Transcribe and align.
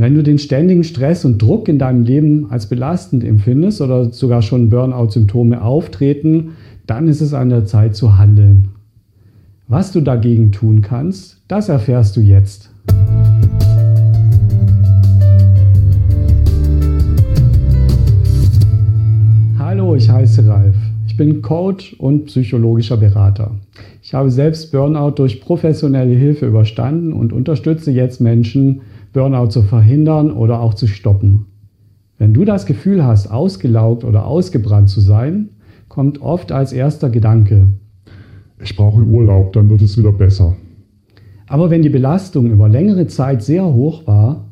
Wenn 0.00 0.14
du 0.14 0.22
den 0.22 0.38
ständigen 0.38 0.82
Stress 0.82 1.26
und 1.26 1.42
Druck 1.42 1.68
in 1.68 1.78
deinem 1.78 2.04
Leben 2.04 2.46
als 2.48 2.70
belastend 2.70 3.22
empfindest 3.22 3.82
oder 3.82 4.10
sogar 4.10 4.40
schon 4.40 4.70
Burnout-Symptome 4.70 5.60
auftreten, 5.60 6.52
dann 6.86 7.06
ist 7.06 7.20
es 7.20 7.34
an 7.34 7.50
der 7.50 7.66
Zeit 7.66 7.94
zu 7.94 8.16
handeln. 8.16 8.68
Was 9.68 9.92
du 9.92 10.00
dagegen 10.00 10.52
tun 10.52 10.80
kannst, 10.80 11.42
das 11.48 11.68
erfährst 11.68 12.16
du 12.16 12.22
jetzt. 12.22 12.70
Hallo, 19.58 19.96
ich 19.96 20.08
heiße 20.08 20.48
Ralf. 20.48 20.76
Ich 21.08 21.18
bin 21.18 21.42
Coach 21.42 21.94
und 21.98 22.24
psychologischer 22.24 22.96
Berater. 22.96 23.50
Ich 24.02 24.14
habe 24.14 24.30
selbst 24.30 24.72
Burnout 24.72 25.10
durch 25.16 25.42
professionelle 25.42 26.14
Hilfe 26.14 26.46
überstanden 26.46 27.12
und 27.12 27.34
unterstütze 27.34 27.90
jetzt 27.90 28.22
Menschen, 28.22 28.80
Burnout 29.12 29.48
zu 29.48 29.62
verhindern 29.62 30.30
oder 30.30 30.60
auch 30.60 30.74
zu 30.74 30.86
stoppen. 30.86 31.46
Wenn 32.18 32.34
du 32.34 32.44
das 32.44 32.66
Gefühl 32.66 33.04
hast, 33.04 33.30
ausgelaugt 33.30 34.04
oder 34.04 34.26
ausgebrannt 34.26 34.88
zu 34.88 35.00
sein, 35.00 35.50
kommt 35.88 36.20
oft 36.20 36.52
als 36.52 36.72
erster 36.72 37.10
Gedanke. 37.10 37.68
Ich 38.62 38.76
brauche 38.76 39.02
Urlaub, 39.02 39.52
dann 39.54 39.70
wird 39.70 39.82
es 39.82 39.96
wieder 39.98 40.12
besser. 40.12 40.54
Aber 41.46 41.70
wenn 41.70 41.82
die 41.82 41.88
Belastung 41.88 42.50
über 42.50 42.68
längere 42.68 43.06
Zeit 43.06 43.42
sehr 43.42 43.64
hoch 43.64 44.06
war 44.06 44.50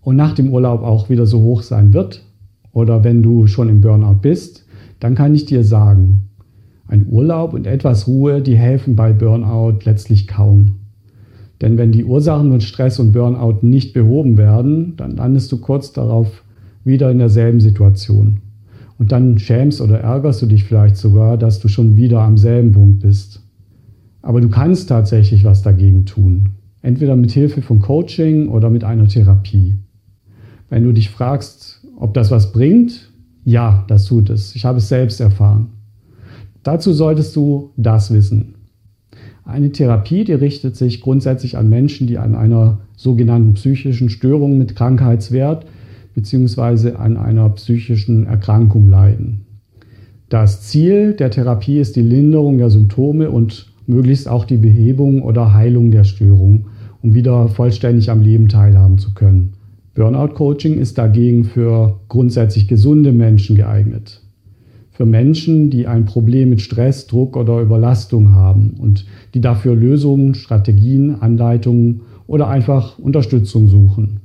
und 0.00 0.16
nach 0.16 0.34
dem 0.34 0.52
Urlaub 0.52 0.82
auch 0.82 1.08
wieder 1.08 1.26
so 1.26 1.40
hoch 1.42 1.62
sein 1.62 1.92
wird, 1.92 2.24
oder 2.72 3.04
wenn 3.04 3.22
du 3.22 3.46
schon 3.46 3.68
im 3.68 3.80
Burnout 3.80 4.20
bist, 4.22 4.66
dann 4.98 5.14
kann 5.14 5.34
ich 5.34 5.44
dir 5.44 5.62
sagen, 5.62 6.30
ein 6.88 7.06
Urlaub 7.08 7.54
und 7.54 7.66
etwas 7.66 8.08
Ruhe, 8.08 8.42
die 8.42 8.56
helfen 8.56 8.96
bei 8.96 9.12
Burnout 9.12 9.80
letztlich 9.84 10.26
kaum. 10.26 10.81
Denn 11.62 11.78
wenn 11.78 11.92
die 11.92 12.04
Ursachen 12.04 12.50
von 12.50 12.60
Stress 12.60 12.98
und 12.98 13.12
Burnout 13.12 13.58
nicht 13.62 13.94
behoben 13.94 14.36
werden, 14.36 14.94
dann 14.96 15.16
landest 15.16 15.52
du 15.52 15.58
kurz 15.58 15.92
darauf 15.92 16.42
wieder 16.84 17.10
in 17.10 17.18
derselben 17.18 17.60
Situation. 17.60 18.40
Und 18.98 19.12
dann 19.12 19.38
schämst 19.38 19.80
oder 19.80 20.00
ärgerst 20.00 20.42
du 20.42 20.46
dich 20.46 20.64
vielleicht 20.64 20.96
sogar, 20.96 21.38
dass 21.38 21.60
du 21.60 21.68
schon 21.68 21.96
wieder 21.96 22.20
am 22.20 22.36
selben 22.36 22.72
Punkt 22.72 23.00
bist. 23.00 23.42
Aber 24.22 24.40
du 24.40 24.48
kannst 24.48 24.88
tatsächlich 24.88 25.44
was 25.44 25.62
dagegen 25.62 26.04
tun. 26.04 26.50
Entweder 26.82 27.14
mit 27.14 27.30
Hilfe 27.30 27.62
von 27.62 27.78
Coaching 27.78 28.48
oder 28.48 28.68
mit 28.68 28.82
einer 28.82 29.06
Therapie. 29.06 29.76
Wenn 30.68 30.82
du 30.82 30.92
dich 30.92 31.10
fragst, 31.10 31.86
ob 31.96 32.12
das 32.14 32.32
was 32.32 32.52
bringt, 32.52 33.12
ja, 33.44 33.84
das 33.86 34.06
tut 34.06 34.30
es. 34.30 34.56
Ich 34.56 34.64
habe 34.64 34.78
es 34.78 34.88
selbst 34.88 35.20
erfahren. 35.20 35.68
Dazu 36.64 36.92
solltest 36.92 37.36
du 37.36 37.70
das 37.76 38.12
wissen. 38.12 38.54
Eine 39.44 39.72
Therapie, 39.72 40.24
die 40.24 40.32
richtet 40.32 40.76
sich 40.76 41.00
grundsätzlich 41.00 41.56
an 41.56 41.68
Menschen, 41.68 42.06
die 42.06 42.18
an 42.18 42.34
einer 42.34 42.78
sogenannten 42.96 43.54
psychischen 43.54 44.08
Störung 44.08 44.56
mit 44.56 44.76
Krankheitswert 44.76 45.66
bzw. 46.14 46.92
an 46.92 47.16
einer 47.16 47.48
psychischen 47.50 48.26
Erkrankung 48.26 48.88
leiden. 48.88 49.40
Das 50.28 50.62
Ziel 50.62 51.14
der 51.14 51.30
Therapie 51.30 51.78
ist 51.78 51.96
die 51.96 52.02
Linderung 52.02 52.58
der 52.58 52.70
Symptome 52.70 53.30
und 53.30 53.66
möglichst 53.86 54.28
auch 54.28 54.44
die 54.44 54.56
Behebung 54.56 55.22
oder 55.22 55.52
Heilung 55.52 55.90
der 55.90 56.04
Störung, 56.04 56.66
um 57.02 57.14
wieder 57.14 57.48
vollständig 57.48 58.10
am 58.10 58.22
Leben 58.22 58.48
teilhaben 58.48 58.98
zu 58.98 59.12
können. 59.12 59.54
Burnout-Coaching 59.94 60.78
ist 60.78 60.96
dagegen 60.98 61.44
für 61.44 62.00
grundsätzlich 62.08 62.68
gesunde 62.68 63.12
Menschen 63.12 63.56
geeignet 63.56 64.22
für 64.92 65.06
Menschen, 65.06 65.70
die 65.70 65.86
ein 65.86 66.04
Problem 66.04 66.50
mit 66.50 66.60
Stress, 66.60 67.06
Druck 67.06 67.36
oder 67.36 67.60
Überlastung 67.60 68.32
haben 68.32 68.74
und 68.78 69.06
die 69.34 69.40
dafür 69.40 69.74
Lösungen, 69.74 70.34
Strategien, 70.34 71.20
Anleitungen 71.20 72.02
oder 72.26 72.48
einfach 72.48 72.98
Unterstützung 72.98 73.68
suchen. 73.68 74.20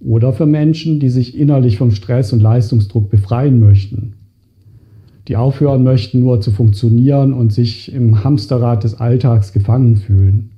Oder 0.00 0.32
für 0.32 0.46
Menschen, 0.46 1.00
die 1.00 1.08
sich 1.08 1.36
innerlich 1.36 1.78
vom 1.78 1.90
Stress 1.90 2.32
und 2.32 2.40
Leistungsdruck 2.40 3.10
befreien 3.10 3.58
möchten, 3.58 4.14
die 5.26 5.36
aufhören 5.36 5.82
möchten, 5.82 6.20
nur 6.20 6.40
zu 6.40 6.50
funktionieren 6.50 7.32
und 7.32 7.52
sich 7.52 7.92
im 7.92 8.22
Hamsterrad 8.22 8.84
des 8.84 9.00
Alltags 9.00 9.52
gefangen 9.52 9.96
fühlen. 9.96 10.50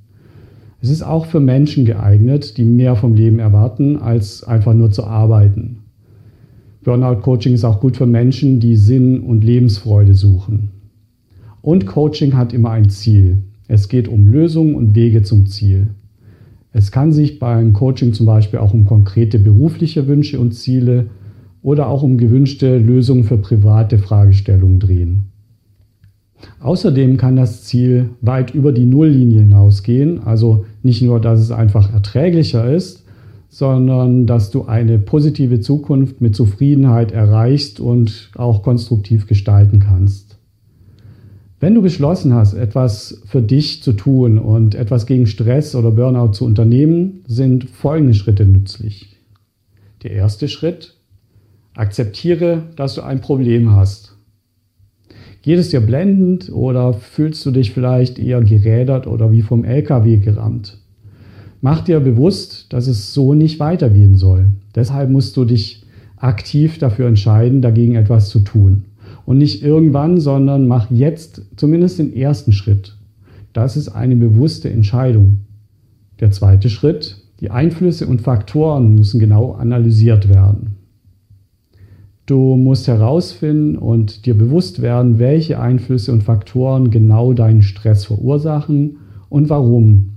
Es 0.81 0.89
ist 0.89 1.01
auch 1.01 1.25
für 1.25 1.39
Menschen 1.39 1.85
geeignet, 1.85 2.57
die 2.57 2.65
mehr 2.65 2.95
vom 2.95 3.15
Leben 3.15 3.39
erwarten, 3.39 3.97
als 3.97 4.43
einfach 4.43 4.73
nur 4.73 4.91
zu 4.91 5.05
arbeiten. 5.05 5.79
Burnout-Coaching 6.87 7.53
ist 7.53 7.65
auch 7.65 7.81
gut 7.81 7.97
für 7.97 8.05
Menschen, 8.05 8.61
die 8.61 8.77
Sinn 8.77 9.19
und 9.19 9.43
Lebensfreude 9.43 10.13
suchen. 10.13 10.69
Und 11.61 11.85
Coaching 11.85 12.37
hat 12.37 12.53
immer 12.53 12.71
ein 12.71 12.89
Ziel. 12.89 13.39
Es 13.67 13.89
geht 13.89 14.07
um 14.07 14.25
Lösungen 14.25 14.73
und 14.73 14.95
Wege 14.95 15.21
zum 15.21 15.47
Ziel. 15.47 15.87
Es 16.71 16.89
kann 16.93 17.11
sich 17.11 17.39
beim 17.39 17.73
Coaching 17.73 18.13
zum 18.13 18.25
Beispiel 18.25 18.59
auch 18.59 18.73
um 18.73 18.85
konkrete 18.85 19.37
berufliche 19.37 20.07
Wünsche 20.07 20.39
und 20.39 20.53
Ziele 20.53 21.07
oder 21.61 21.89
auch 21.89 22.03
um 22.03 22.17
gewünschte 22.17 22.77
Lösungen 22.77 23.25
für 23.25 23.37
private 23.37 23.97
Fragestellungen 23.97 24.79
drehen. 24.79 25.25
Außerdem 26.61 27.17
kann 27.17 27.35
das 27.35 27.65
Ziel 27.65 28.11
weit 28.21 28.55
über 28.55 28.71
die 28.71 28.85
Nulllinie 28.85 29.41
hinausgehen, 29.41 30.23
also 30.23 30.63
nicht 30.83 31.01
nur, 31.01 31.19
dass 31.19 31.41
es 31.41 31.51
einfach 31.51 31.91
erträglicher 31.91 32.73
ist, 32.73 33.03
sondern 33.49 34.25
dass 34.25 34.51
du 34.51 34.65
eine 34.65 34.99
positive 34.99 35.59
Zukunft 35.59 36.21
mit 36.21 36.35
Zufriedenheit 36.35 37.11
erreichst 37.11 37.79
und 37.79 38.31
auch 38.35 38.63
konstruktiv 38.63 39.27
gestalten 39.27 39.79
kannst. 39.79 40.37
Wenn 41.59 41.73
du 41.73 41.81
beschlossen 41.81 42.33
hast, 42.33 42.53
etwas 42.53 43.21
für 43.25 43.41
dich 43.41 43.81
zu 43.81 43.93
tun 43.93 44.37
und 44.37 44.75
etwas 44.75 45.07
gegen 45.07 45.25
Stress 45.25 45.73
oder 45.75 45.89
Burnout 45.89 46.33
zu 46.33 46.45
unternehmen, 46.45 47.23
sind 47.25 47.67
folgende 47.69 48.13
Schritte 48.13 48.45
nützlich. 48.45 49.17
Der 50.03 50.11
erste 50.11 50.49
Schritt, 50.49 50.95
akzeptiere, 51.73 52.63
dass 52.75 52.95
du 52.95 53.01
ein 53.01 53.21
Problem 53.21 53.71
hast. 53.71 54.17
Geht 55.41 55.59
es 55.59 55.69
dir 55.69 55.81
blendend 55.81 56.51
oder 56.51 56.93
fühlst 56.93 57.45
du 57.45 57.51
dich 57.51 57.71
vielleicht 57.71 58.19
eher 58.19 58.41
gerädert 58.41 59.07
oder 59.07 59.31
wie 59.31 59.41
vom 59.41 59.63
LKW 59.63 60.17
gerammt? 60.17 60.79
Mach 61.61 61.81
dir 61.81 61.99
bewusst, 61.99 62.71
dass 62.71 62.87
es 62.87 63.13
so 63.13 63.33
nicht 63.33 63.59
weitergehen 63.59 64.15
soll. 64.15 64.47
Deshalb 64.75 65.09
musst 65.09 65.35
du 65.37 65.45
dich 65.45 65.85
aktiv 66.17 66.77
dafür 66.77 67.07
entscheiden, 67.07 67.61
dagegen 67.61 67.95
etwas 67.95 68.29
zu 68.29 68.39
tun. 68.39 68.85
Und 69.25 69.39
nicht 69.39 69.63
irgendwann, 69.63 70.19
sondern 70.19 70.67
mach 70.67 70.89
jetzt 70.91 71.41
zumindest 71.55 71.99
den 71.99 72.15
ersten 72.15 72.53
Schritt. 72.53 72.95
Das 73.53 73.75
ist 73.75 73.89
eine 73.89 74.15
bewusste 74.15 74.69
Entscheidung. 74.69 75.39
Der 76.19 76.31
zweite 76.31 76.69
Schritt, 76.69 77.17
die 77.39 77.51
Einflüsse 77.51 78.07
und 78.07 78.21
Faktoren 78.21 78.95
müssen 78.95 79.19
genau 79.19 79.53
analysiert 79.53 80.29
werden. 80.29 80.77
Du 82.25 82.55
musst 82.55 82.87
herausfinden 82.87 83.77
und 83.77 84.25
dir 84.25 84.37
bewusst 84.37 84.81
werden, 84.81 85.17
welche 85.17 85.59
Einflüsse 85.59 86.11
und 86.11 86.23
Faktoren 86.23 86.91
genau 86.91 87.33
deinen 87.33 87.61
Stress 87.61 88.05
verursachen 88.05 88.97
und 89.29 89.49
warum. 89.49 90.09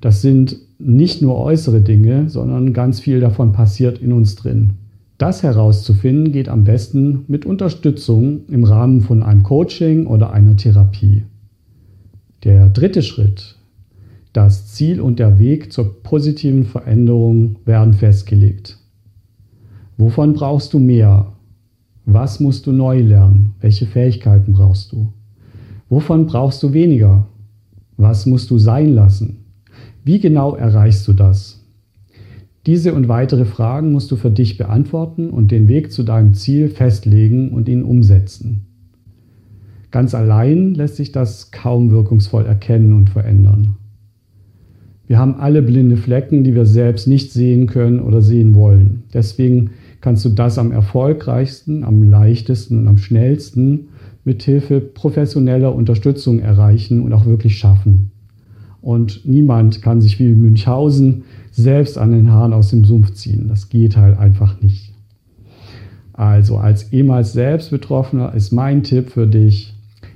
Das 0.00 0.22
sind 0.22 0.56
nicht 0.84 1.22
nur 1.22 1.38
äußere 1.38 1.80
Dinge, 1.80 2.28
sondern 2.28 2.72
ganz 2.72 3.00
viel 3.00 3.20
davon 3.20 3.52
passiert 3.52 3.98
in 3.98 4.12
uns 4.12 4.34
drin. 4.34 4.74
Das 5.18 5.42
herauszufinden 5.42 6.32
geht 6.32 6.48
am 6.48 6.64
besten 6.64 7.24
mit 7.28 7.46
Unterstützung 7.46 8.40
im 8.48 8.64
Rahmen 8.64 9.02
von 9.02 9.22
einem 9.22 9.44
Coaching 9.44 10.06
oder 10.06 10.32
einer 10.32 10.56
Therapie. 10.56 11.24
Der 12.44 12.68
dritte 12.68 13.02
Schritt. 13.02 13.56
Das 14.32 14.66
Ziel 14.68 15.00
und 15.00 15.18
der 15.18 15.38
Weg 15.38 15.72
zur 15.72 16.02
positiven 16.02 16.64
Veränderung 16.64 17.56
werden 17.64 17.94
festgelegt. 17.94 18.78
Wovon 19.96 20.32
brauchst 20.32 20.72
du 20.72 20.78
mehr? 20.78 21.32
Was 22.04 22.40
musst 22.40 22.66
du 22.66 22.72
neu 22.72 23.00
lernen? 23.00 23.54
Welche 23.60 23.86
Fähigkeiten 23.86 24.52
brauchst 24.52 24.90
du? 24.90 25.12
Wovon 25.88 26.26
brauchst 26.26 26.62
du 26.62 26.72
weniger? 26.72 27.26
Was 27.96 28.26
musst 28.26 28.50
du 28.50 28.58
sein 28.58 28.94
lassen? 28.94 29.41
Wie 30.04 30.18
genau 30.18 30.56
erreichst 30.56 31.06
du 31.06 31.12
das? 31.12 31.64
Diese 32.66 32.92
und 32.94 33.08
weitere 33.08 33.44
Fragen 33.44 33.92
musst 33.92 34.10
du 34.10 34.16
für 34.16 34.30
dich 34.30 34.58
beantworten 34.58 35.30
und 35.30 35.52
den 35.52 35.68
Weg 35.68 35.92
zu 35.92 36.02
deinem 36.02 36.34
Ziel 36.34 36.68
festlegen 36.68 37.50
und 37.50 37.68
ihn 37.68 37.84
umsetzen. 37.84 38.66
Ganz 39.92 40.14
allein 40.14 40.74
lässt 40.74 40.96
sich 40.96 41.12
das 41.12 41.50
kaum 41.52 41.90
wirkungsvoll 41.90 42.46
erkennen 42.46 42.94
und 42.94 43.10
verändern. 43.10 43.76
Wir 45.06 45.18
haben 45.18 45.34
alle 45.34 45.62
blinde 45.62 45.96
Flecken, 45.96 46.42
die 46.42 46.54
wir 46.54 46.66
selbst 46.66 47.06
nicht 47.06 47.32
sehen 47.32 47.66
können 47.66 48.00
oder 48.00 48.22
sehen 48.22 48.54
wollen. 48.54 49.04
Deswegen 49.12 49.70
kannst 50.00 50.24
du 50.24 50.30
das 50.30 50.58
am 50.58 50.72
erfolgreichsten, 50.72 51.84
am 51.84 52.02
leichtesten 52.02 52.78
und 52.78 52.88
am 52.88 52.98
schnellsten 52.98 53.88
mit 54.24 54.42
Hilfe 54.42 54.80
professioneller 54.80 55.74
Unterstützung 55.74 56.40
erreichen 56.40 57.00
und 57.00 57.12
auch 57.12 57.26
wirklich 57.26 57.58
schaffen. 57.58 58.12
Und 58.82 59.24
niemand 59.24 59.80
kann 59.80 60.00
sich 60.00 60.18
wie 60.18 60.34
Münchhausen 60.34 61.22
selbst 61.52 61.96
an 61.96 62.10
den 62.10 62.30
Haaren 62.30 62.52
aus 62.52 62.70
dem 62.70 62.84
Sumpf 62.84 63.12
ziehen. 63.12 63.46
Das 63.48 63.68
geht 63.68 63.96
halt 63.96 64.18
einfach 64.18 64.60
nicht. 64.60 64.92
Also 66.12 66.58
als 66.58 66.92
ehemals 66.92 67.32
selbst 67.32 67.70
Betroffener 67.70 68.34
ist 68.34 68.52
mein 68.52 68.82
Tipp 68.82 69.10
für 69.10 69.26
dich, 69.26 69.74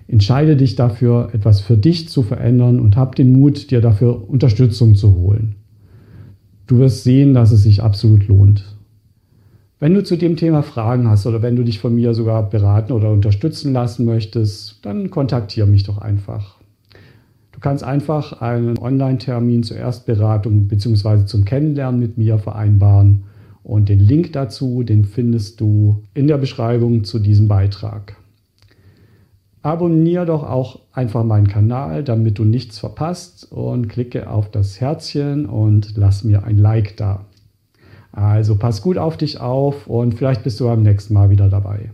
entscheide 0.09 0.57
dich 0.57 0.75
dafür, 0.75 1.31
etwas 1.33 1.61
für 1.61 1.79
dich 1.79 2.09
zu 2.09 2.23
verändern 2.23 2.81
und 2.81 2.97
hab 2.97 3.15
den 3.15 3.33
Mut, 3.33 3.71
dir 3.71 3.81
dafür 3.81 4.29
Unterstützung 4.29 4.95
zu 4.95 5.15
holen. 5.15 5.55
Du 6.67 6.79
wirst 6.79 7.05
sehen, 7.05 7.33
dass 7.33 7.53
es 7.53 7.63
sich 7.63 7.83
absolut 7.83 8.27
lohnt. 8.27 8.77
Wenn 9.79 9.95
du 9.95 10.03
zu 10.03 10.17
dem 10.17 10.37
Thema 10.37 10.63
Fragen 10.63 11.09
hast 11.09 11.27
oder 11.27 11.43
wenn 11.43 11.55
du 11.55 11.63
dich 11.63 11.79
von 11.79 11.95
mir 11.95 12.15
sogar 12.15 12.49
beraten 12.49 12.93
oder 12.93 13.11
unterstützen 13.11 13.73
lassen 13.73 14.07
möchtest, 14.07 14.85
dann 14.85 15.11
kontaktiere 15.11 15.67
mich 15.67 15.85
doch 15.85 15.99
einfach. 15.99 16.56
Du 17.57 17.61
kannst 17.61 17.83
einfach 17.83 18.43
einen 18.43 18.77
Online-Termin 18.77 19.63
zur 19.63 19.79
Erstberatung 19.79 20.69
bzw. 20.69 21.25
zum 21.25 21.47
Kennenlernen 21.47 21.99
mit 21.99 22.19
mir 22.19 22.39
vereinbaren 22.39 23.25
und 23.63 23.89
den 23.89 23.99
Link 23.99 24.35
dazu, 24.35 24.83
den 24.83 25.07
findest 25.07 25.59
du 25.63 26.03
in 26.13 26.27
der 26.27 26.37
Beschreibung 26.37 27.05
zu 27.05 27.19
diesem 27.19 27.49
Beitrag. 27.49 28.17
Abonniere 29.63 30.27
doch 30.27 30.45
auch 30.45 30.81
einfach 30.93 31.25
meinen 31.25 31.49
Kanal, 31.49 32.05
damit 32.05 32.39
du 32.39 32.45
nichts 32.45 32.79
verpasst 32.79 33.51
und 33.51 33.89
klicke 33.89 34.29
auf 34.29 34.51
das 34.51 34.79
Herzchen 34.83 35.47
und 35.47 35.97
lass 35.97 36.25
mir 36.25 36.45
ein 36.45 36.59
Like 36.59 36.99
da. 36.99 37.25
Also 38.13 38.57
pass 38.57 38.83
gut 38.83 38.99
auf 38.99 39.17
dich 39.17 39.41
auf 39.41 39.87
und 39.87 40.13
vielleicht 40.13 40.45
bist 40.45 40.61
du 40.61 40.67
beim 40.67 40.83
nächsten 40.83 41.15
Mal 41.15 41.31
wieder 41.31 41.49
dabei. 41.49 41.91